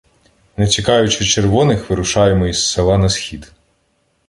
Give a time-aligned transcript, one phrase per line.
[0.57, 3.51] Не чекаючи червоних, вирушаємо із села на схід.